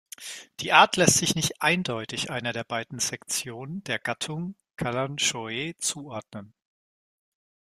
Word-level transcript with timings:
Die 0.61 0.73
Art 0.73 0.97
lässt 0.97 1.17
sich 1.19 1.35
nicht 1.35 1.61
eindeutig 1.61 2.31
einer 2.31 2.53
der 2.53 2.63
beiden 2.63 2.97
Sektion 2.97 3.83
der 3.83 3.99
Gattung 3.99 4.55
"Kalanchoe" 4.75 5.75
zuordnen. 5.77 6.55